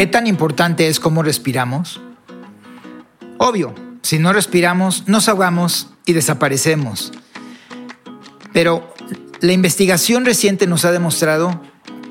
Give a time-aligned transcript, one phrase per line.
[0.00, 2.00] ¿Qué tan importante es cómo respiramos?
[3.36, 7.12] Obvio, si no respiramos, nos ahogamos y desaparecemos.
[8.54, 8.94] Pero
[9.40, 11.60] la investigación reciente nos ha demostrado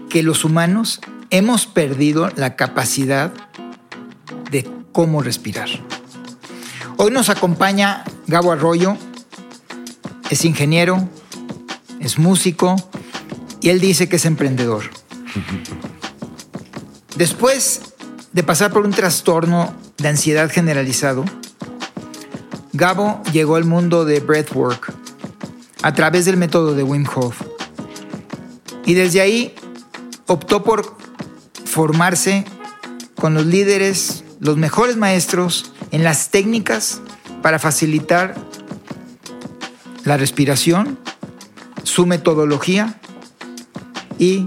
[0.09, 3.33] que los humanos hemos perdido la capacidad
[4.51, 5.69] de cómo respirar.
[6.97, 8.97] Hoy nos acompaña Gabo Arroyo,
[10.29, 11.09] es ingeniero,
[11.99, 12.75] es músico
[13.61, 14.83] y él dice que es emprendedor.
[17.15, 17.81] Después
[18.31, 21.25] de pasar por un trastorno de ansiedad generalizado,
[22.73, 24.93] Gabo llegó al mundo de breathwork
[25.81, 27.41] a través del método de Wim Hof.
[28.85, 29.55] Y desde ahí
[30.27, 30.95] optó por
[31.65, 32.45] formarse
[33.15, 37.01] con los líderes, los mejores maestros en las técnicas
[37.41, 38.35] para facilitar
[40.05, 40.97] la respiración,
[41.89, 42.99] su metodología
[44.17, 44.45] y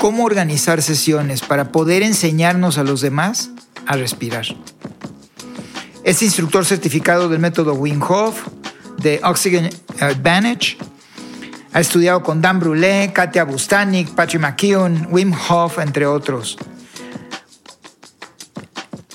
[0.00, 3.50] cómo organizar sesiones para poder enseñarnos a los demás
[3.86, 4.46] a respirar.
[6.04, 8.46] Es instructor certificado del método Wim Hof,
[8.98, 10.78] de Oxygen Advantage.
[11.72, 16.56] Ha estudiado con Dan Brulé, Katia Bustanik, Patrick McKeown, Wim Hof, entre otros.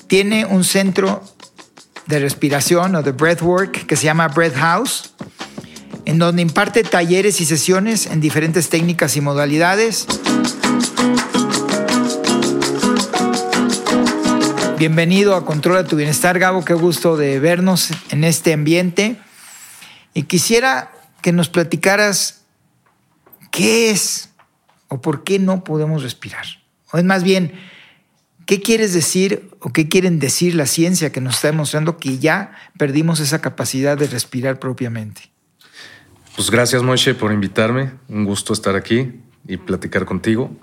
[0.08, 1.24] Tiene un centro
[2.08, 5.11] de respiración o de breathwork que se llama Breath House,
[6.06, 10.08] en donde imparte talleres y sesiones en diferentes técnicas y modalidades.
[14.78, 16.66] Bienvenido a Controla tu Bienestar, Gabo.
[16.66, 19.18] Qué gusto de vernos en este ambiente.
[20.14, 22.42] Y quisiera que nos platicaras
[23.52, 24.30] qué es
[24.88, 26.46] o por qué no podemos respirar.
[26.92, 27.54] O es más bien,
[28.46, 32.52] ¿qué quieres decir o qué quieren decir la ciencia que nos está demostrando que ya
[32.78, 35.31] perdimos esa capacidad de respirar propiamente?
[36.36, 37.92] Pues gracias, Moishe, por invitarme.
[38.08, 40.56] Un gusto estar aquí y platicar contigo.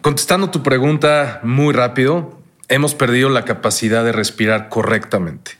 [0.00, 5.52] Contestando tu pregunta muy rápido, hemos perdido la capacidad de respirar correctamente.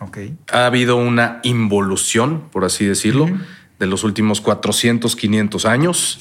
[0.00, 0.36] Okay.
[0.50, 3.28] Ha habido una involución, por así decirlo,
[3.78, 6.20] de los últimos 400, 500 años.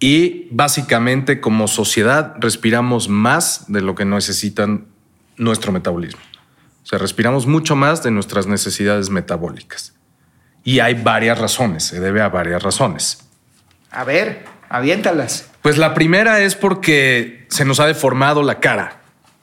[0.00, 4.86] Y básicamente como sociedad respiramos más de lo que necesitan
[5.36, 6.20] nuestro metabolismo.
[6.82, 9.94] O sea, respiramos mucho más de nuestras necesidades metabólicas.
[10.64, 13.18] Y hay varias razones, se debe a varias razones.
[13.90, 15.50] A ver, aviéntalas.
[15.62, 19.00] Pues la primera es porque se nos ha deformado la cara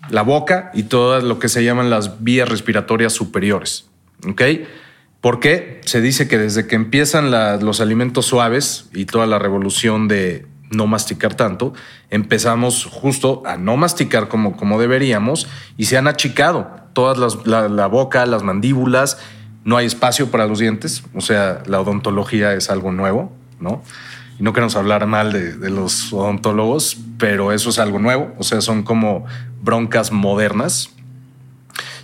[0.09, 3.87] la boca y todo lo que se llaman las vías respiratorias superiores.
[4.27, 4.41] ¿Ok?
[5.21, 7.31] Porque se dice que desde que empiezan
[7.63, 11.73] los alimentos suaves y toda la revolución de no masticar tanto,
[12.09, 15.47] empezamos justo a no masticar como, como deberíamos
[15.77, 19.17] y se han achicado todas las, la, la boca, las mandíbulas,
[19.67, 23.83] no hay espacio para los dientes, o sea, la odontología es algo nuevo, ¿no?
[24.39, 28.43] y no queremos hablar mal de, de, los odontólogos, pero eso es algo nuevo, o
[28.43, 29.25] sea, son como
[29.61, 30.91] broncas modernas.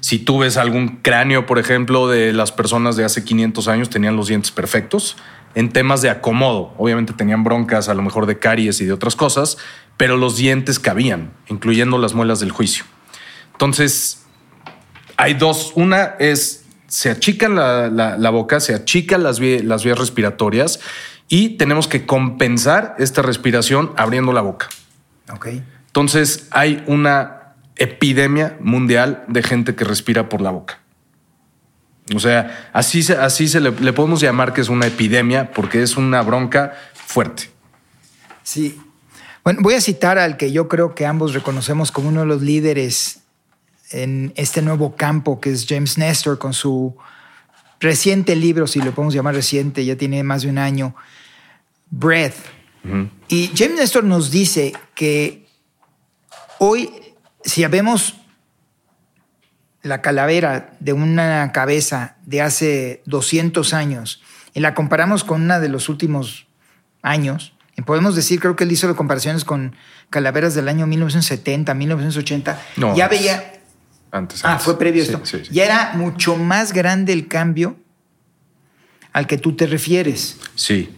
[0.01, 4.17] Si tú ves algún cráneo, por ejemplo, de las personas de hace 500 años, tenían
[4.17, 5.15] los dientes perfectos.
[5.55, 9.15] En temas de acomodo, obviamente tenían broncas a lo mejor de caries y de otras
[9.15, 9.57] cosas,
[9.95, 12.83] pero los dientes cabían, incluyendo las muelas del juicio.
[13.53, 14.25] Entonces,
[15.15, 15.71] hay dos.
[15.75, 16.62] Una es,
[16.93, 20.79] se achica la, la, la boca, se achican las, las vías respiratorias
[21.27, 24.69] y tenemos que compensar esta respiración abriendo la boca.
[25.87, 30.81] Entonces hay una epidemia mundial de gente que respira por la boca.
[32.13, 35.81] O sea, así, se, así se le, le podemos llamar que es una epidemia porque
[35.81, 37.49] es una bronca fuerte.
[38.43, 38.79] Sí.
[39.43, 42.43] Bueno, voy a citar al que yo creo que ambos reconocemos como uno de los
[42.43, 43.22] líderes
[43.93, 46.95] en este nuevo campo, que es James Nestor, con su
[47.79, 50.95] reciente libro, si lo podemos llamar reciente, ya tiene más de un año,
[51.89, 52.35] Breath.
[52.83, 53.09] Uh -huh.
[53.27, 55.47] Y James Nestor nos dice que
[56.59, 56.89] hoy,
[57.43, 58.15] si vemos
[59.81, 64.21] la calavera de una cabeza de hace 200 años
[64.53, 66.47] y la comparamos con una de los últimos
[67.01, 69.75] años, y podemos decir, creo que él hizo comparaciones con
[70.09, 73.59] calaveras del año 1970, 1980, no, ya veía...
[74.13, 74.63] Antes, Ah, antes.
[74.65, 75.25] fue previo sí, esto.
[75.25, 75.49] Sí, sí.
[75.51, 77.75] Ya era mucho más grande el cambio
[79.11, 80.37] al que tú te refieres.
[80.55, 80.95] Sí.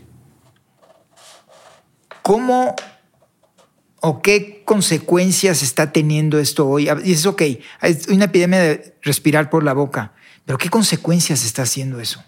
[2.22, 2.76] ¿Cómo
[4.02, 6.90] o qué consecuencias está teniendo esto hoy?
[7.04, 7.42] Y es ok,
[7.80, 10.12] hay una epidemia de respirar por la boca,
[10.46, 12.24] pero ¿qué consecuencias está haciendo eso?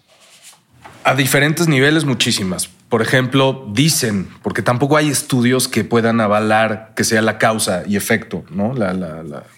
[1.04, 2.70] A diferentes niveles, muchísimas.
[2.88, 7.96] Por ejemplo, dicen, porque tampoco hay estudios que puedan avalar que sea la causa y
[7.96, 8.74] efecto, ¿no?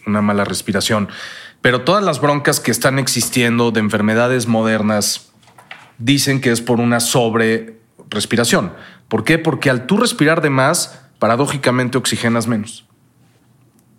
[0.07, 1.09] una mala respiración.
[1.61, 5.31] Pero todas las broncas que están existiendo de enfermedades modernas
[5.99, 7.79] dicen que es por una sobre
[8.09, 8.73] respiración.
[9.07, 9.39] ¿Por qué?
[9.39, 12.87] Porque al tú respirar de más, paradójicamente oxigenas menos.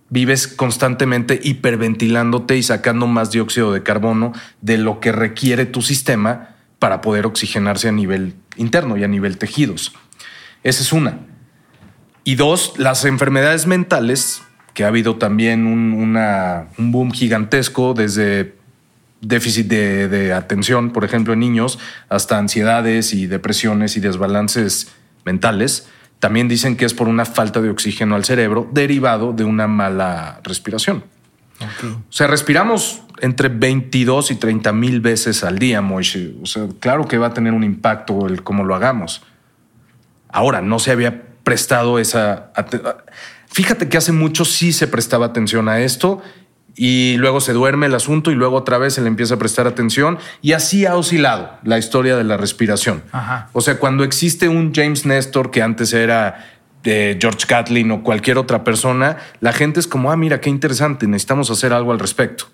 [0.10, 6.50] Vives constantemente hiperventilándote y sacando más dióxido de carbono de lo que requiere tu sistema
[6.82, 9.94] para poder oxigenarse a nivel interno y a nivel tejidos.
[10.64, 11.20] Esa es una.
[12.24, 14.42] Y dos, las enfermedades mentales,
[14.74, 16.16] que ha habido también un,
[16.92, 18.56] boom gigantesco desde
[19.22, 21.78] déficit de, de, atención, por ejemplo, en niños,
[22.10, 24.92] hasta ansiedades y depresiones y desbalances
[25.24, 25.88] mentales.
[26.18, 30.42] También dicen que es por una falta de oxígeno al cerebro derivado de una mala
[30.44, 31.04] respiración.
[31.62, 36.34] O sea, respiramos entre 22 y 30 mil veces al día, Moishe.
[36.42, 39.24] O sea, claro que va a tener un impacto el cómo lo hagamos.
[40.30, 42.52] Ahora, no se había prestado esa...
[43.48, 46.22] Fíjate que hace mucho sí se prestaba atención a esto
[46.76, 49.68] y luego se duerme el asunto y luego otra vez se le empieza a prestar
[49.68, 53.04] atención y así ha oscilado la historia de la respiración.
[53.54, 56.48] O sea, cuando existe un James Nestor que antes era
[56.84, 61.08] de George Catlin o cualquier otra persona, la gente es como, ah, mira, qué interesante,
[61.08, 62.46] necesitamos hacer algo al respecto.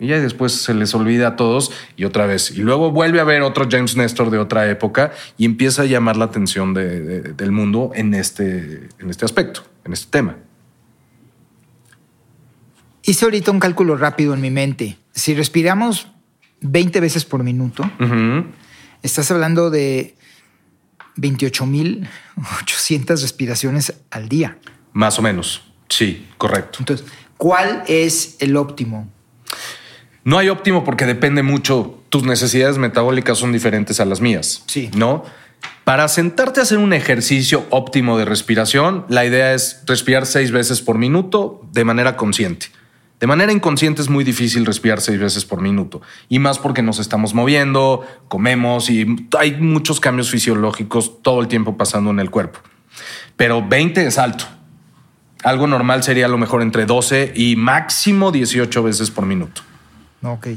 [0.00, 2.50] Y ya después se les olvida a todos y otra vez.
[2.50, 6.16] Y luego vuelve a ver otro James Nestor de otra época y empieza a llamar
[6.16, 10.36] la atención del mundo en este, en este aspecto, en este tema.
[13.02, 14.98] Hice ahorita un cálculo rápido en mi mente.
[15.12, 16.08] Si respiramos
[16.62, 17.88] 20 veces por minuto,
[19.02, 20.16] estás hablando de
[21.16, 24.58] 28.800 respiraciones al día.
[24.92, 25.62] Más o menos.
[25.88, 26.78] Sí, correcto.
[26.80, 29.12] Entonces, ¿cuál es el óptimo?
[30.24, 31.98] No hay óptimo porque depende mucho.
[32.08, 34.62] Tus necesidades metabólicas son diferentes a las mías.
[34.66, 34.90] Sí.
[34.96, 35.24] ¿No?
[35.84, 40.80] Para sentarte a hacer un ejercicio óptimo de respiración, la idea es respirar seis veces
[40.80, 42.68] por minuto de manera consciente.
[43.20, 46.00] De manera inconsciente es muy difícil respirar seis veces por minuto.
[46.28, 49.06] Y más porque nos estamos moviendo, comemos y
[49.38, 52.60] hay muchos cambios fisiológicos todo el tiempo pasando en el cuerpo.
[53.36, 54.44] Pero 20 es alto.
[55.44, 59.60] Algo normal sería a lo mejor entre 12 y máximo 18 veces por minuto.
[60.22, 60.48] Ok.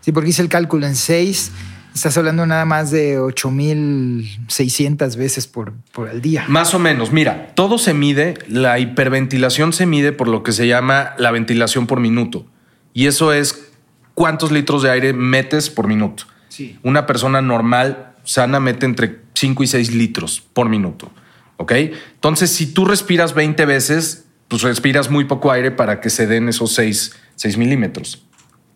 [0.00, 1.50] Sí, porque hice el cálculo en 6.
[1.94, 6.44] Estás hablando nada más de 8.600 veces por, por el día.
[6.46, 7.10] Más o menos.
[7.10, 11.88] Mira, todo se mide, la hiperventilación se mide por lo que se llama la ventilación
[11.88, 12.46] por minuto.
[12.94, 13.72] Y eso es
[14.14, 16.22] cuántos litros de aire metes por minuto.
[16.50, 16.78] Sí.
[16.84, 21.10] Una persona normal, sana, mete entre 5 y 6 litros por minuto.
[21.58, 21.72] ¿Ok?
[21.72, 26.48] Entonces, si tú respiras 20 veces, pues respiras muy poco aire para que se den
[26.48, 28.24] esos 6, 6 milímetros.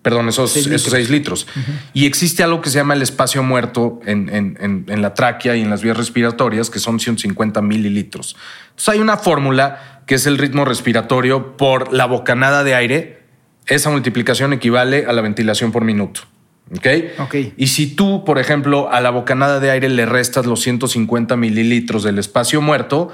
[0.02, 0.80] Perdón, esos seis litros.
[0.80, 1.46] Esos seis litros.
[1.94, 5.60] Y existe algo que se llama el espacio muerto en, en, en, la tráquea y
[5.60, 8.36] en las vías respiratorias, que son 150 mililitros.
[8.70, 13.22] Entonces hay una fórmula que es el ritmo respiratorio por la bocanada de aire.
[13.66, 16.22] Esa multiplicación equivale a la ventilación por minuto.
[16.70, 16.86] ¿Ok?
[17.18, 17.34] Ok.
[17.56, 22.02] Y si tú, por ejemplo, a la bocanada de aire le restas los 150 mililitros
[22.02, 23.10] del espacio muerto,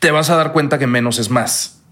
[0.00, 1.82] te vas a dar cuenta que menos es más.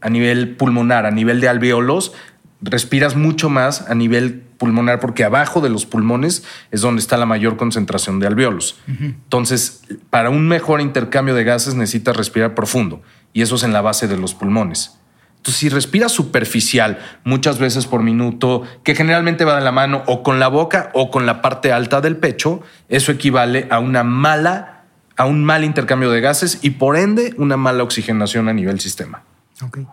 [0.00, 2.12] A nivel pulmonar, a nivel de alveolos,
[2.60, 7.26] respiras mucho más a nivel pulmonar porque abajo de los pulmones es donde está la
[7.26, 8.78] mayor concentración de alveolos.
[8.86, 13.80] Entonces, para un mejor intercambio de gases necesitas respirar profundo y eso es en la
[13.80, 14.98] base de los pulmones.
[15.42, 20.22] Entonces, si respiras superficial muchas veces por minuto, que generalmente va de la mano o
[20.22, 24.84] con la boca o con la parte alta del pecho, eso equivale a una mala,
[25.16, 29.24] a un mal intercambio de gases y por ende una mala oxigenación a nivel sistema.
[29.60, 29.84] Okay.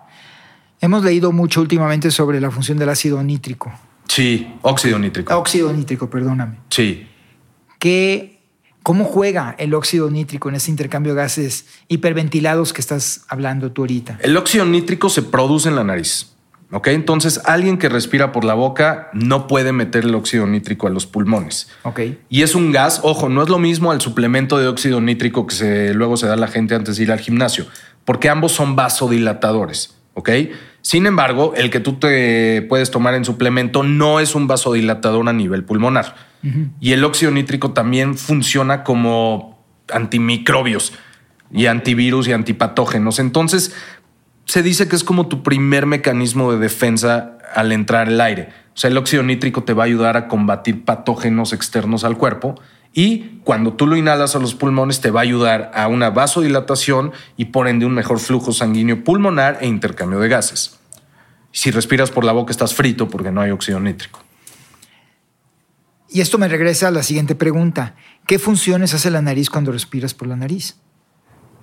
[0.81, 3.73] Hemos leído mucho últimamente sobre la función del ácido nítrico.
[4.07, 5.35] Sí, óxido nítrico.
[5.35, 6.57] Óxido nítrico, perdóname.
[6.69, 7.07] Sí.
[7.79, 8.38] ¿Qué,
[8.83, 13.83] ¿Cómo juega el óxido nítrico en ese intercambio de gases hiperventilados que estás hablando tú
[13.83, 14.19] ahorita?
[14.21, 16.33] El óxido nítrico se produce en la nariz.
[16.71, 16.87] ¿Ok?
[16.89, 21.07] Entonces, alguien que respira por la boca no puede meter el óxido nítrico a los
[21.07, 21.67] pulmones.
[21.81, 22.01] Ok.
[22.29, 25.55] Y es un gas, ojo, no es lo mismo al suplemento de óxido nítrico que
[25.55, 27.65] se, luego se da a la gente antes de ir al gimnasio,
[28.05, 29.95] porque ambos son vasodilatadores.
[30.13, 30.29] ¿Ok?
[30.81, 35.33] Sin embargo, el que tú te puedes tomar en suplemento no es un vasodilatador a
[35.33, 36.28] nivel pulmonar.
[36.79, 40.93] Y el óxido nítrico también funciona como antimicrobios
[41.51, 43.19] y antivirus y antipatógenos.
[43.19, 43.75] Entonces,
[44.45, 48.49] se dice que es como tu primer mecanismo de defensa al entrar el aire.
[48.73, 52.55] O sea, el óxido nítrico te va a ayudar a combatir patógenos externos al cuerpo
[52.93, 57.11] y cuando tú lo inhalas a los pulmones te va a ayudar a una vasodilatación
[57.37, 60.79] y por ende un mejor flujo sanguíneo pulmonar e intercambio de gases.
[61.51, 64.23] Si respiras por la boca estás frito porque no hay óxido nítrico.
[66.09, 67.95] Y esto me regresa a la siguiente pregunta.
[68.25, 70.77] ¿Qué funciones hace la nariz cuando respiras por la nariz?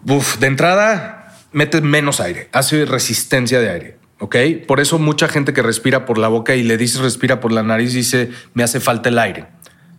[0.06, 3.98] Uf, de entrada, metes menos aire, hace resistencia de aire.
[4.18, 4.36] ¿ok?
[4.66, 7.62] Por eso mucha gente que respira por la boca y le dice respira por la
[7.62, 9.46] nariz dice me hace falta el aire.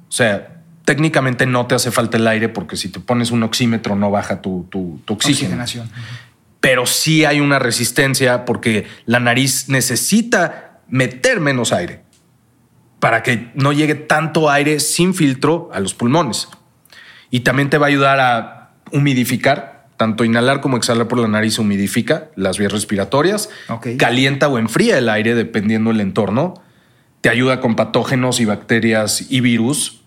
[0.08, 3.96] O sea, técnicamente no te hace falta el aire porque si te pones un oxímetro
[3.96, 5.64] no baja tu, tu, tu oxígeno.
[6.60, 12.07] Pero sí hay una resistencia porque la nariz necesita meter menos aire
[13.00, 16.48] para que no llegue tanto aire sin filtro a los pulmones.
[17.30, 21.58] Y también te va a ayudar a humidificar tanto inhalar como exhalar por la nariz
[21.58, 23.50] humidifica las vías respiratorias,
[23.98, 26.54] calienta o enfría el aire dependiendo del entorno,
[27.22, 30.02] te ayuda con patógenos y bacterias y virus.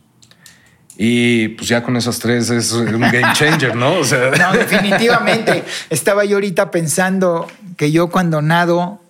[0.97, 3.95] Y pues ya con esas tres es un game changer, ¿no?
[3.95, 4.31] O sea.
[4.39, 5.65] No, definitivamente.
[5.91, 9.01] Estaba yo ahorita pensando que yo cuando nado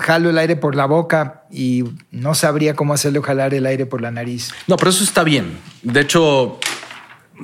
[0.00, 4.00] jalo el aire por la boca y no sabría cómo hacerlo jalar el aire por
[4.00, 4.52] la nariz.
[4.66, 5.58] No, pero eso está bien.
[5.82, 6.58] De hecho,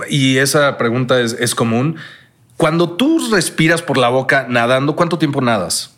[0.08, 1.96] y esa pregunta es, es común.
[2.56, 5.94] Cuando tú respiras por la boca nadando, ¿cuánto tiempo nadas?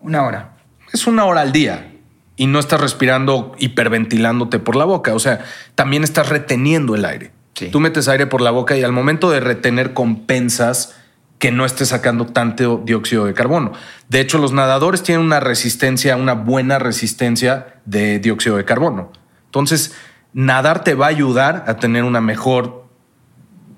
[0.00, 0.56] Una hora.
[0.92, 1.92] Es una hora al día
[2.36, 5.14] y no estás respirando hiperventilándote por la boca.
[5.14, 7.32] O sea, también estás reteniendo el aire.
[7.70, 10.96] Tú metes aire por la boca y al momento de retener compensas
[11.40, 13.72] que no estés sacando tanto dióxido de carbono.
[14.10, 19.10] De hecho, los nadadores tienen una resistencia, una buena resistencia de dióxido de carbono.
[19.46, 19.94] Entonces,
[20.34, 22.84] nadar te va a ayudar a tener una mejor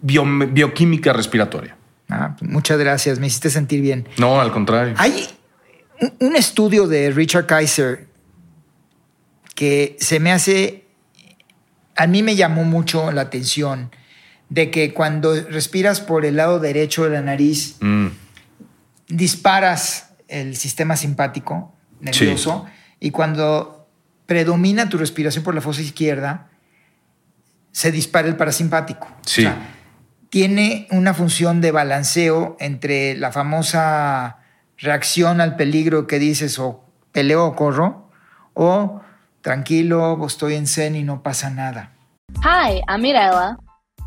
[0.03, 1.77] bioquímica respiratoria.
[2.11, 4.09] Ah, pues muchas gracias, me hiciste sentir bien.
[4.19, 4.95] No, al contrario.
[4.99, 5.29] Hay
[6.19, 8.09] un estudio de Richard Kaiser
[9.55, 10.85] que se me hace,
[11.95, 13.93] a mí me llamó mucho la atención,
[14.53, 18.09] de que cuando respiras por el lado derecho de la nariz, mm.
[19.09, 22.67] disparas el sistema simpático nervioso
[23.01, 23.87] y cuando
[24.27, 26.49] predomina tu respiración por la fosa izquierda,
[27.71, 29.09] se dispara el parasimpático.
[29.25, 29.47] Sí
[30.33, 34.39] tiene una función de balanceo entre la famosa
[34.79, 38.09] reacción al peligro que dices o peleo o corro
[38.55, 39.03] o
[39.43, 41.93] tranquilo, estoy en zen y no pasa nada.
[42.43, 43.59] Hi, I'm Mirella.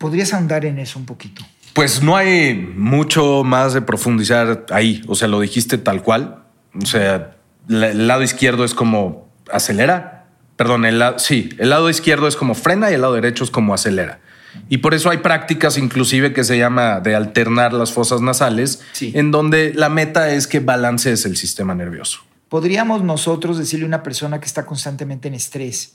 [0.00, 1.44] ¿Podrías ahondar en eso un poquito?
[1.74, 5.02] Pues no hay mucho más de profundizar ahí.
[5.06, 6.42] O sea, lo dijiste tal cual.
[6.74, 7.36] O sea,
[7.68, 10.20] el lado izquierdo es como acelera
[10.60, 13.50] perdón, el lado, sí, el lado izquierdo es como frena y el lado derecho es
[13.50, 14.20] como acelera.
[14.68, 19.30] Y por eso hay prácticas inclusive que se llama de alternar las fosas nasales, en
[19.30, 22.20] donde la meta es que balancees el sistema nervioso.
[22.50, 25.94] Podríamos nosotros decirle a una persona que está constantemente en estrés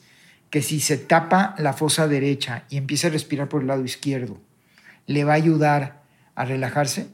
[0.55, 4.37] que si se tapa la fosa derecha y empieza a respirar por el lado izquierdo,
[5.05, 7.09] ¿le va a ayudar a relajarse?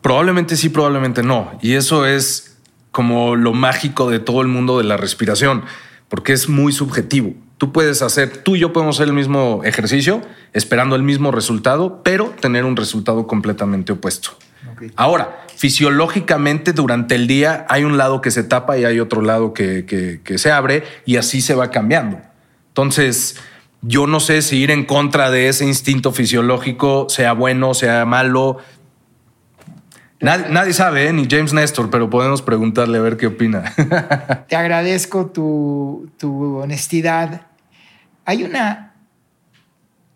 [0.00, 1.56] Probablemente sí, probablemente no.
[1.62, 2.58] Y eso es
[2.90, 5.62] como lo mágico de todo el mundo de la respiración
[6.08, 7.32] porque es muy subjetivo.
[7.58, 10.20] Tú puedes hacer, tú y yo podemos hacer el mismo ejercicio
[10.52, 14.30] esperando el mismo resultado, pero tener un resultado completamente opuesto.
[14.96, 19.54] Ahora, fisiológicamente durante el día hay un lado que se tapa y hay otro lado
[19.54, 19.86] que,
[20.24, 22.31] que se abre y así se va cambiando.
[22.72, 23.36] Entonces,
[23.82, 28.56] yo no sé si ir en contra de ese instinto fisiológico sea bueno, sea malo.
[30.20, 31.12] Nadie, sabe, ¿eh?
[31.12, 33.74] ni James Nestor, pero podemos preguntarle a ver qué opina.
[34.48, 36.10] Te agradezco tu,
[36.62, 37.48] honestidad.
[38.24, 38.94] Hay una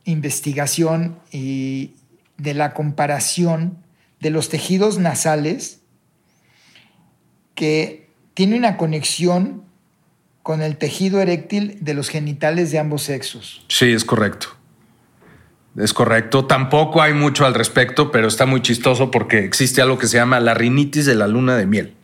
[0.05, 1.93] investigación y
[2.39, 3.77] de la comparación
[4.21, 5.83] de los tejidos nasales
[7.55, 9.66] que tiene una conexión
[10.47, 13.65] con el tejido eréctil de los genitales de ambos sexos.
[13.67, 14.47] Sí, es correcto.
[15.77, 16.45] Es correcto.
[16.45, 20.39] Tampoco hay mucho al respecto, pero está muy chistoso porque existe algo que se llama
[20.39, 21.95] la rinitis de la luna de miel.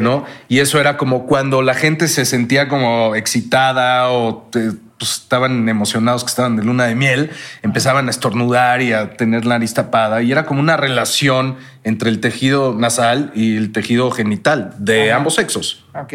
[0.00, 0.24] ¿No?
[0.48, 6.24] Y eso era como cuando la gente se sentía como excitada o pues, estaban emocionados
[6.24, 7.30] que estaban de luna de miel,
[7.62, 12.10] empezaban a estornudar y a tener la nariz tapada y era como una relación entre
[12.10, 15.18] el tejido nasal y el tejido genital de Ajá.
[15.18, 15.84] ambos sexos.
[15.94, 16.14] Ok.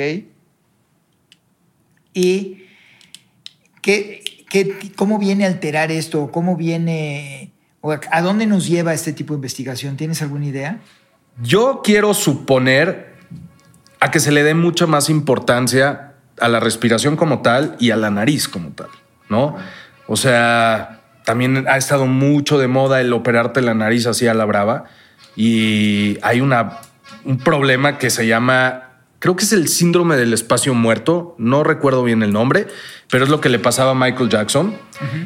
[2.20, 2.66] ¿Y
[4.96, 6.32] cómo viene a alterar esto?
[6.32, 7.52] ¿Cómo viene...
[7.84, 9.98] a- ¿A dónde nos lleva este tipo de investigación?
[9.98, 10.80] ¿Tienes alguna idea?
[11.42, 13.16] Yo quiero suponer
[14.00, 17.98] a que se le dé mucha más importancia a la respiración como tal y a
[17.98, 18.88] la nariz como tal,
[19.30, 19.56] ¿no?
[20.08, 24.46] O sea, también ha estado mucho de moda el operarte la nariz así a la
[24.46, 24.86] brava
[25.36, 28.89] y hay un problema que se llama,
[29.20, 32.68] creo que es el síndrome del espacio muerto, no recuerdo bien el nombre,
[33.10, 34.76] pero es lo que le pasaba a Michael Jackson.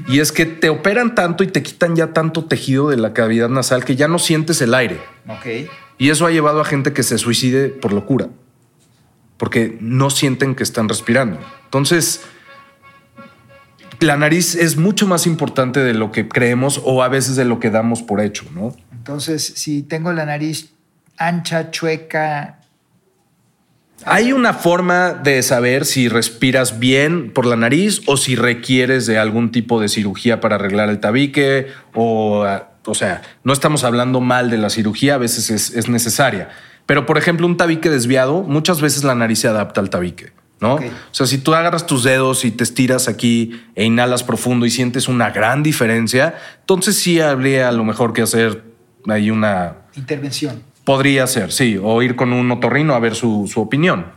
[0.08, 3.50] Y es que te operan tanto y te quitan ya tanto tejido de la cavidad
[3.50, 5.00] nasal que ya no sientes el aire.
[5.28, 5.70] Ok.
[5.98, 8.28] Y eso ha llevado a gente que se suicide por locura,
[9.38, 11.40] porque no sienten que están respirando.
[11.66, 12.22] Entonces,
[14.00, 17.60] la nariz es mucho más importante de lo que creemos o a veces de lo
[17.60, 18.76] que damos por hecho, ¿no?
[18.92, 20.74] Entonces, si tengo la nariz
[21.18, 22.60] ancha, chueca,
[24.06, 29.18] Hay una forma de saber si respiras bien por la nariz o si requieres de
[29.18, 34.20] algún tipo de cirugía para arreglar el tabique o, ah, o sea, no estamos hablando
[34.20, 36.50] mal de la cirugía, a veces es, es necesaria.
[36.86, 40.76] Pero, por ejemplo, un tabique desviado, muchas veces la nariz se adapta al tabique, ¿no?
[40.76, 40.82] O
[41.12, 45.08] sea, si tú agarras tus dedos y te estiras aquí e inhalas profundo y sientes
[45.08, 48.64] una gran diferencia, entonces sí habría a lo mejor que hacer
[49.08, 50.62] ahí una, intervención.
[50.84, 54.12] Podría ser, sí, o ir con un otorrino a ver su, su opinión.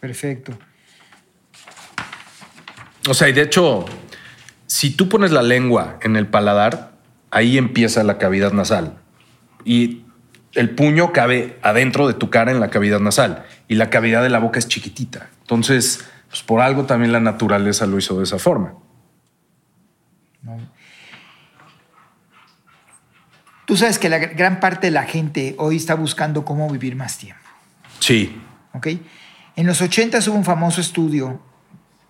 [0.00, 0.52] Perfecto.
[3.08, 3.84] O sea, y de hecho,
[4.66, 6.92] si tú pones la lengua en el paladar,
[7.30, 8.98] ahí empieza la cavidad nasal.
[9.64, 10.02] Y
[10.54, 13.44] el puño cabe adentro de tu cara en la cavidad nasal.
[13.68, 15.28] Y la cavidad de la boca es chiquitita.
[15.40, 18.74] Entonces, pues por algo también la naturaleza lo hizo de esa forma.
[23.66, 26.96] Tú sabes que la gr- gran parte de la gente hoy está buscando cómo vivir
[26.96, 27.40] más tiempo.
[28.00, 28.40] Sí.
[28.74, 28.88] ¿ok?
[29.56, 31.40] En los 80 hubo un famoso estudio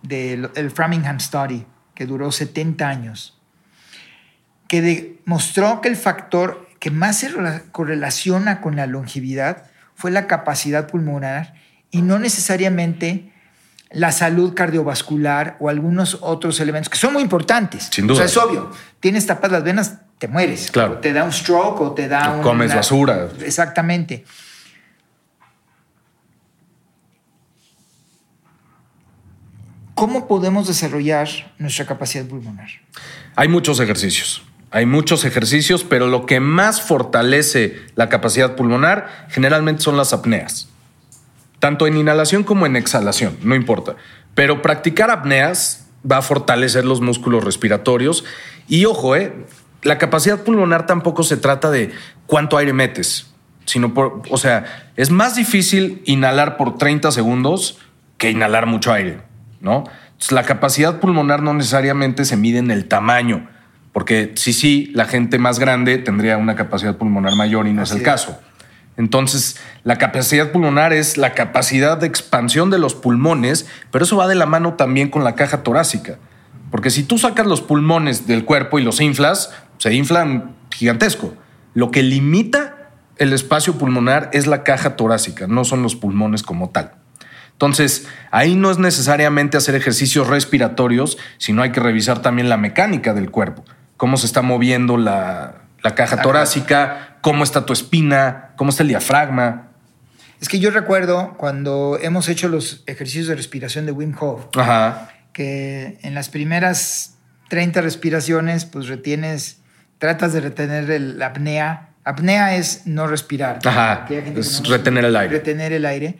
[0.02, 3.38] del el Framingham Study que duró 70 años,
[4.68, 10.26] que demostró que el factor que más se rela- correlaciona con la longevidad fue la
[10.26, 11.54] capacidad pulmonar
[11.90, 13.30] y no necesariamente
[13.90, 17.88] la salud cardiovascular o algunos otros elementos que son muy importantes.
[17.92, 18.14] Sin duda.
[18.14, 18.70] O sea, es obvio.
[19.00, 20.70] Tienes tapadas las venas, te mueres.
[20.70, 20.92] Claro.
[20.92, 22.42] O te da un stroke o te da O un...
[22.42, 23.28] comes basura.
[23.44, 24.24] Exactamente.
[29.96, 32.68] ¿Cómo podemos desarrollar nuestra capacidad pulmonar?
[33.34, 34.44] Hay muchos ejercicios.
[34.70, 40.68] Hay muchos ejercicios, pero lo que más fortalece la capacidad pulmonar generalmente son las apneas.
[41.58, 43.96] Tanto en inhalación como en exhalación, no importa.
[44.36, 48.24] Pero practicar apneas va a fortalecer los músculos respiratorios.
[48.68, 49.32] Y ojo, eh,
[49.82, 51.92] la capacidad pulmonar tampoco se trata de
[52.26, 53.32] cuánto aire metes,
[53.64, 57.78] sino por, o sea, es más difícil inhalar por 30 segundos
[58.18, 59.20] que inhalar mucho aire,
[59.60, 59.84] ¿no?
[60.12, 63.48] Entonces, la capacidad pulmonar no necesariamente se mide en el tamaño,
[63.92, 67.94] porque sí, sí, la gente más grande tendría una capacidad pulmonar mayor y no Así
[67.94, 68.08] es el es.
[68.08, 68.38] caso.
[68.96, 74.28] Entonces, la capacidad pulmonar es la capacidad de expansión de los pulmones, pero eso va
[74.28, 76.18] de la mano también con la caja torácica.
[76.70, 79.50] Porque si tú sacas los pulmones del cuerpo y los inflas,
[79.82, 81.34] se inflan gigantesco.
[81.74, 86.70] Lo que limita el espacio pulmonar es la caja torácica, no son los pulmones como
[86.70, 86.92] tal.
[87.50, 93.12] Entonces, ahí no es necesariamente hacer ejercicios respiratorios, sino hay que revisar también la mecánica
[93.12, 93.64] del cuerpo,
[93.96, 96.22] cómo se está moviendo la, la caja Ajá.
[96.22, 99.66] torácica, cómo está tu espina, cómo está el diafragma.
[100.40, 105.08] Es que yo recuerdo cuando hemos hecho los ejercicios de respiración de Wim Hof, Ajá.
[105.32, 107.16] que en las primeras
[107.48, 109.61] 30 respiraciones, pues retienes,
[110.02, 111.90] tratas de retener el- la apnea.
[112.02, 113.60] Apnea es no respirar.
[113.64, 115.34] Ajá, es no retener el aire.
[115.34, 116.18] Retener el aire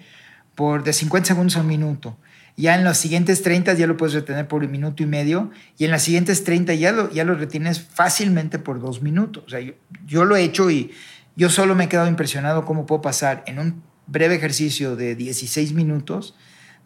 [0.55, 2.17] por de 50 segundos a un minuto.
[2.57, 5.85] Ya en los siguientes 30 ya lo puedes retener por un minuto y medio y
[5.85, 9.43] en las siguientes 30 ya lo, ya lo retienes fácilmente por dos minutos.
[9.47, 9.73] O sea, yo,
[10.07, 10.93] yo lo he hecho y
[11.35, 15.73] yo solo me he quedado impresionado cómo puedo pasar en un breve ejercicio de 16
[15.73, 16.37] minutos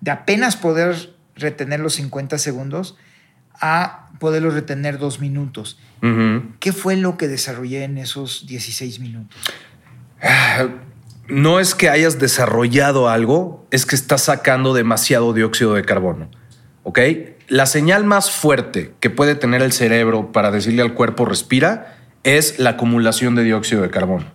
[0.00, 2.96] de apenas poder retener los 50 segundos
[3.60, 5.78] a poderlo retener dos minutos.
[6.60, 9.36] ¿Qué fue lo que desarrollé en esos 16 minutos?
[11.28, 16.30] No es que hayas desarrollado algo, es que estás sacando demasiado dióxido de carbono.
[16.84, 17.00] ¿Ok?
[17.48, 22.58] La señal más fuerte que puede tener el cerebro para decirle al cuerpo respira es
[22.58, 24.26] la acumulación de dióxido de carbono.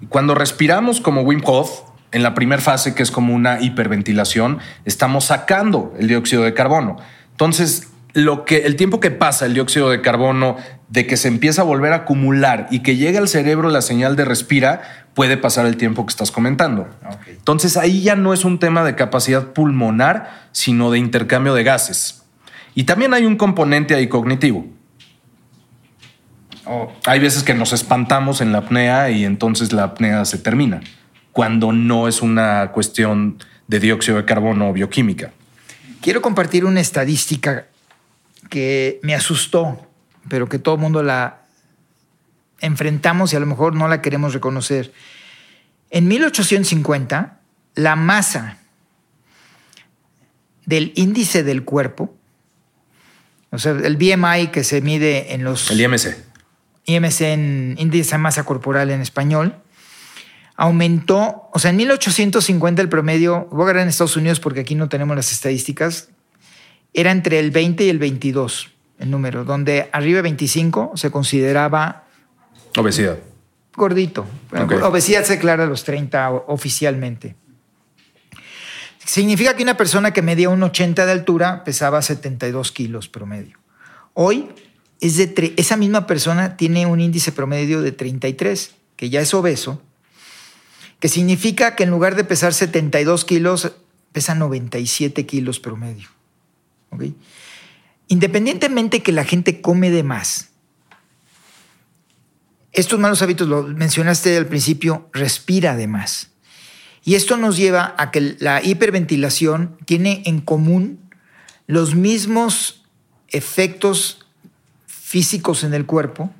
[0.00, 4.58] Y cuando respiramos como Wim Hof, en la primera fase, que es como una hiperventilación,
[4.84, 6.96] estamos sacando el dióxido de carbono.
[7.32, 10.56] Entonces, lo que el tiempo que pasa el dióxido de carbono
[10.88, 14.16] de que se empieza a volver a acumular y que llega al cerebro la señal
[14.16, 14.80] de respira,
[15.12, 16.88] puede pasar el tiempo que estás comentando.
[17.26, 22.22] Entonces ahí ya no es un tema de capacidad pulmonar, sino de intercambio de gases.
[22.74, 24.66] Y también hay un componente ahí cognitivo.
[27.04, 30.80] Hay veces que nos espantamos en la apnea y entonces la apnea se termina,
[31.32, 33.36] cuando no es una cuestión
[33.68, 35.32] de dióxido de carbono bioquímica.
[36.00, 37.66] Quiero compartir una estadística
[38.48, 39.88] que me asustó,
[40.28, 41.42] pero que todo el mundo la
[42.60, 44.92] enfrentamos y a lo mejor no la queremos reconocer.
[45.90, 47.40] En 1850,
[47.74, 48.58] la masa
[50.64, 52.14] del índice del cuerpo,
[53.50, 55.70] o sea, el BMI que se mide en los...
[55.70, 56.16] El IMC.
[56.84, 59.56] IMC en índice de masa corporal en español,
[60.56, 64.74] aumentó, o sea, en 1850 el promedio, voy a agarrar en Estados Unidos porque aquí
[64.74, 66.08] no tenemos las estadísticas,
[66.92, 72.04] era entre el 20 y el 22 el número, donde arriba de 25 se consideraba...
[72.76, 73.18] Obesidad.
[73.74, 74.26] Gordito.
[74.82, 77.36] Obesidad se declara a los 30 oficialmente.
[79.04, 83.58] Significa que una persona que medía un 80 de altura pesaba 72 kilos promedio.
[84.14, 84.48] Hoy
[85.00, 89.82] es de esa misma persona tiene un índice promedio de 33, que ya es obeso,
[90.98, 93.72] que significa que en lugar de pesar 72 kilos,
[94.12, 96.15] pesa 97 kilos promedio.
[98.08, 100.50] Independientemente que la gente come de más,
[102.76, 106.30] estos malos hábitos, lo mencionaste al principio, respira de más.
[107.04, 111.00] Y esto nos lleva a que la hiperventilación tiene en común
[111.66, 112.84] los mismos
[113.28, 114.26] efectos
[114.86, 116.34] físicos en el cuerpo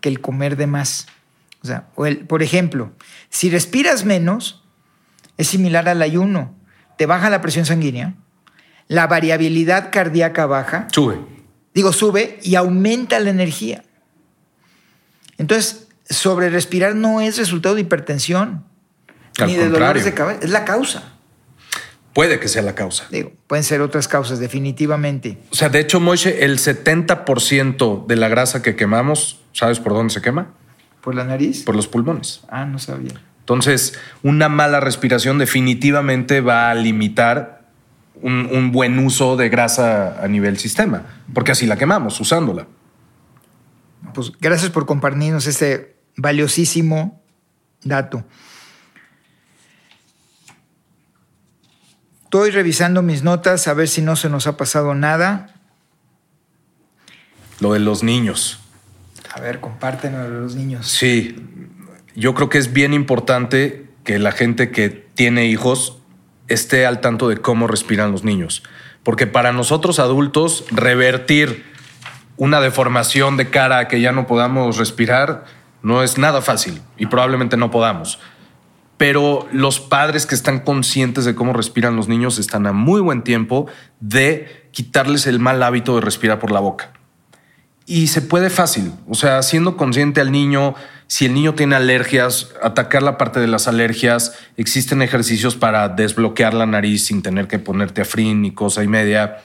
[0.00, 1.06] que el comer de más.
[1.62, 2.92] O sea, por ejemplo,
[3.28, 4.62] si respiras menos,
[5.36, 6.54] es similar al ayuno.
[6.96, 8.14] Te baja la presión sanguínea,
[8.88, 10.88] la variabilidad cardíaca baja.
[10.92, 11.18] Sube.
[11.74, 13.82] Digo, sube y aumenta la energía.
[15.38, 18.64] Entonces, sobre respirar no es resultado de hipertensión
[19.44, 21.14] ni de dolores de cabeza, es la causa.
[22.12, 23.06] Puede que sea la causa.
[23.10, 25.38] Digo, pueden ser otras causas, definitivamente.
[25.50, 30.14] O sea, de hecho, Moishe, el 70% de la grasa que quemamos, ¿sabes por dónde
[30.14, 30.52] se quema?
[31.00, 31.64] ¿Por la nariz?
[31.64, 32.42] Por los pulmones.
[32.48, 33.20] Ah, no sabía.
[33.40, 37.63] Entonces, una mala respiración definitivamente va a limitar
[38.22, 42.66] un, buen uso de grasa a nivel sistema, porque así la quemamos, usándola.
[44.12, 47.22] Pues gracias por compartirnos este valiosísimo
[47.82, 48.24] dato.
[52.24, 55.54] Estoy revisando mis notas a ver si no se nos ha pasado nada.
[57.60, 58.60] Lo de los niños.
[59.32, 60.88] A ver, compártenos lo de los niños.
[60.88, 61.36] Sí,
[62.16, 65.98] yo creo que es bien importante que la gente que tiene hijos
[66.48, 68.62] esté al tanto de cómo respiran los niños.
[69.02, 71.64] Porque para nosotros adultos, revertir
[72.36, 75.44] una deformación de cara que ya no podamos respirar
[75.82, 78.18] no es nada fácil y probablemente no podamos.
[78.96, 83.22] Pero los padres que están conscientes de cómo respiran los niños están a muy buen
[83.22, 83.66] tiempo
[84.00, 86.92] de quitarles el mal hábito de respirar por la boca.
[87.86, 90.74] Y se puede fácil, o sea, siendo consciente al niño,
[91.06, 94.36] si el niño tiene alergias, atacar la parte de las alergias.
[94.56, 98.88] Existen ejercicios para desbloquear la nariz sin tener que ponerte a frin ni cosa y
[98.88, 99.38] media.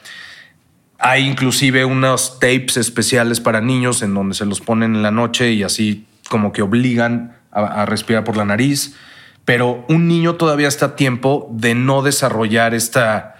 [0.98, 5.52] Hay inclusive unos tapes especiales para niños en donde se los ponen en la noche
[5.52, 8.96] y así como que obligan a, a respirar por la nariz.
[9.44, 13.36] Pero un niño todavía está a tiempo de no desarrollar esta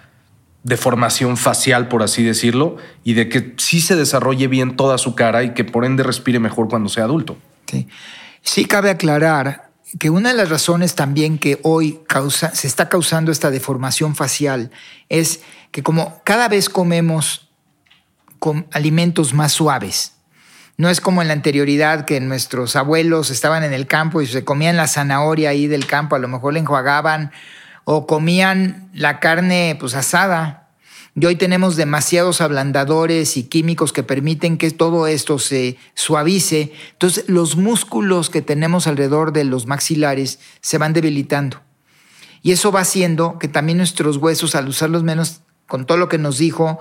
[0.63, 5.43] deformación facial, por así decirlo, y de que sí se desarrolle bien toda su cara
[5.43, 7.37] y que por ende respire mejor cuando sea adulto.
[8.43, 8.65] Sí.
[8.65, 13.51] cabe aclarar que una de las razones también que hoy causa, se está causando esta
[13.51, 14.71] deformación facial
[15.09, 17.49] es que como cada vez comemos
[18.39, 20.13] con alimentos más suaves,
[20.77, 24.43] no es como en la anterioridad que nuestros abuelos estaban en el campo y se
[24.43, 27.31] comían la zanahoria ahí del campo, a lo mejor le enjuagaban
[27.83, 30.60] o comían la carne pues asada
[31.13, 36.71] y hoy tenemos demasiados ablandadores y químicos que permiten que todo esto se suavice.
[36.93, 41.61] Entonces los músculos que tenemos alrededor de los maxilares se van debilitando.
[42.41, 46.17] Y eso va haciendo que también nuestros huesos, al usarlos menos, con todo lo que
[46.17, 46.79] nos dijo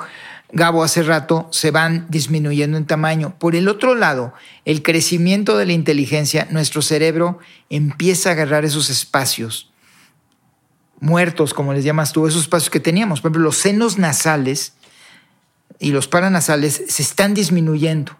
[0.53, 3.35] Gabo hace rato, se van disminuyendo en tamaño.
[3.38, 4.33] Por el otro lado,
[4.64, 7.38] el crecimiento de la inteligencia, nuestro cerebro
[7.69, 9.69] empieza a agarrar esos espacios
[11.00, 13.20] muertos, como les llamas tú, esos espacios que teníamos.
[13.20, 14.74] Por ejemplo, los senos nasales
[15.78, 18.16] y los paranasales se están disminuyendo.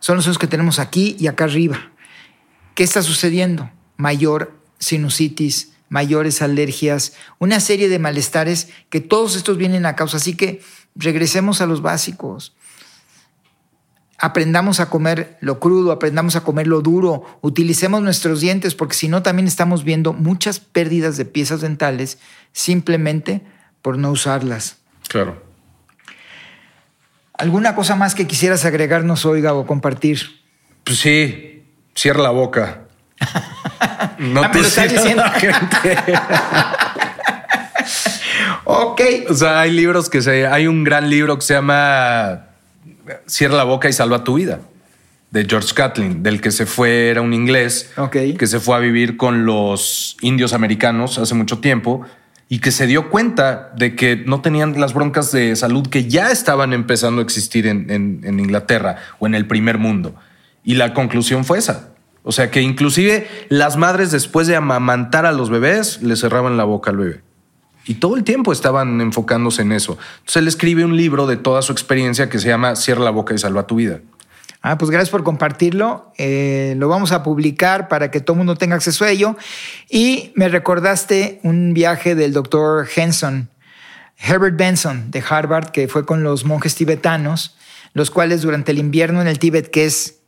[0.00, 1.90] Son los senos que tenemos aquí y acá arriba.
[2.74, 3.70] ¿Qué está sucediendo?
[3.96, 10.16] Mayor sinusitis, mayores alergias, una serie de malestares que todos estos vienen a causa.
[10.16, 10.62] Así que
[10.94, 12.55] regresemos a los básicos.
[14.18, 19.08] Aprendamos a comer lo crudo, aprendamos a comer lo duro, utilicemos nuestros dientes, porque si
[19.08, 22.18] no también estamos viendo muchas pérdidas de piezas dentales
[22.52, 23.42] simplemente
[23.82, 24.78] por no usarlas.
[25.08, 25.42] Claro.
[27.34, 30.40] ¿Alguna cosa más que quisieras agregarnos hoy, Gabo, compartir?
[30.84, 32.82] Pues sí, cierra la boca.
[34.18, 35.22] No ah, te lo estás diciendo.
[35.22, 35.98] La gente.
[38.64, 39.00] ok.
[39.28, 40.46] O sea, hay libros que se.
[40.46, 42.45] Hay un gran libro que se llama
[43.26, 44.60] Cierra la boca y salva tu vida.
[45.30, 49.16] De George Catlin, del que se fue, era un inglés, que se fue a vivir
[49.16, 52.06] con los indios americanos hace mucho tiempo
[52.48, 56.30] y que se dio cuenta de que no tenían las broncas de salud que ya
[56.30, 60.14] estaban empezando a existir en, en, Inglaterra o en el primer mundo.
[60.62, 61.90] Y la conclusión fue esa.
[62.22, 66.64] O sea que inclusive las madres después de amamantar a los bebés le cerraban la
[66.64, 67.25] boca al bebé.
[67.86, 69.96] Y todo el tiempo estaban enfocándose en eso.
[70.18, 73.32] Entonces él escribe un libro de toda su experiencia que se llama Cierra la boca
[73.32, 74.00] y salva tu vida.
[74.68, 76.12] Ah, pues gracias por compartirlo.
[76.18, 79.36] Eh, lo vamos a publicar para que todo el mundo tenga acceso a ello.
[79.88, 83.48] Y me recordaste un viaje del doctor Henson,
[84.18, 87.56] Herbert Benson de Harvard, que fue con los monjes tibetanos,
[87.92, 90.18] los cuales durante el invierno en el Tíbet, que es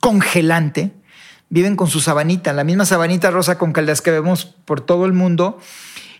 [0.00, 0.90] congelante,
[1.48, 5.14] viven con su sabanita, la misma sabanita rosa con caldas que vemos por todo el
[5.14, 5.58] mundo.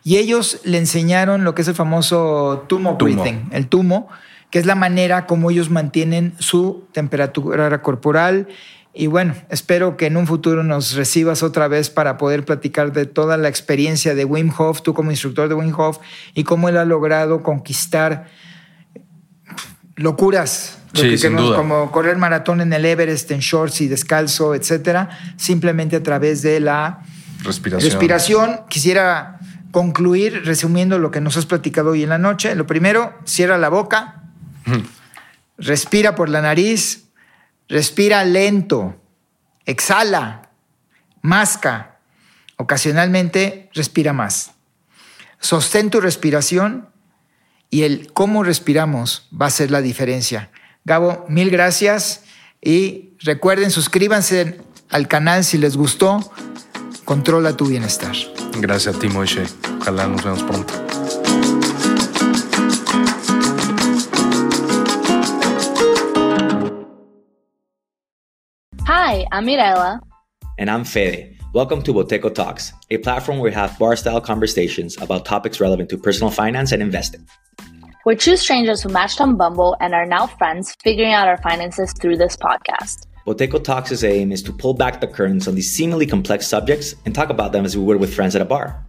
[0.06, 3.22] Y ellos le enseñaron lo que es el famoso tumo, tumo.
[3.22, 4.08] breathing, el tumo,
[4.50, 8.46] que es la manera como ellos mantienen su temperatura corporal.
[8.92, 13.06] Y bueno, espero que en un futuro nos recibas otra vez para poder platicar de
[13.06, 15.98] toda la experiencia de Wim Hof, tú como instructor de Wim Hof,
[16.34, 18.26] y cómo él ha logrado conquistar
[19.96, 20.78] locuras,
[21.56, 26.60] como correr maratón en el Everest en shorts y descalzo, etcétera, simplemente a través de
[26.60, 27.00] la
[27.42, 27.90] respiración.
[27.90, 28.60] respiración.
[28.68, 29.40] Quisiera
[29.74, 32.54] concluir resumiendo lo que nos has platicado hoy en la noche.
[32.54, 34.22] Lo primero, cierra la boca,
[35.56, 37.04] Respira por la nariz,
[37.68, 38.96] respira lento,
[39.66, 40.50] exhala,
[41.22, 41.98] masca,
[42.56, 44.52] ocasionalmente respira más.
[45.38, 46.88] Sostén tu respiración
[47.70, 50.50] y el cómo respiramos va a ser la diferencia.
[50.84, 52.24] Gabo, mil gracias
[52.60, 54.60] y recuerden suscríbanse
[54.90, 56.32] al canal si les gustó.
[57.04, 58.14] Controla tu bienestar.
[58.60, 59.44] Gracias a ti, Moishe.
[59.80, 60.72] Ojalá nos vemos pronto.
[68.86, 70.00] Hi, I'm Mirella.
[70.58, 71.36] And I'm Fede.
[71.52, 75.88] Welcome to Boteco Talks, a platform where we have bar style conversations about topics relevant
[75.90, 77.26] to personal finance and investing.
[78.04, 81.92] We're two strangers who matched on Bumble and are now friends, figuring out our finances
[81.92, 83.06] through this podcast.
[83.26, 87.14] Boteco Talks' aim is to pull back the curtains on these seemingly complex subjects and
[87.14, 88.84] talk about them as we would with friends at a bar.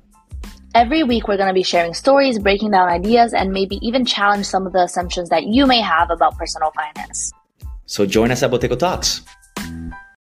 [0.74, 4.45] Every week, we're going to be sharing stories, breaking down ideas, and maybe even challenge
[4.45, 7.32] some of the assumptions that you may have about personal finance.
[7.86, 9.21] So join us at Boteco Talks.